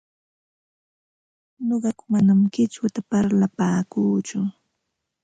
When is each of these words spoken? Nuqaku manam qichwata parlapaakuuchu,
Nuqaku 1.67 2.03
manam 2.11 2.39
qichwata 2.53 2.99
parlapaakuuchu, 3.09 4.39